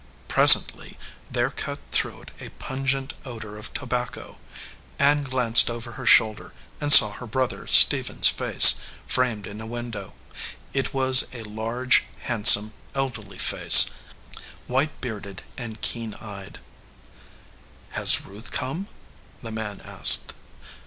[0.27, 0.97] Presently
[1.29, 4.39] there cut through it a pungent odor of tobacco.
[4.97, 8.97] Ann glanced over her shoulder and saw her brother Stephen s 261 EDGEWATER PEOPLE face
[9.05, 10.15] framed in a window.
[10.73, 13.91] It was a large, hand some, elderly face,
[14.65, 16.57] white bearded and keen eyed.
[17.91, 18.87] "Has Ruth come?"
[19.41, 20.33] the man asked.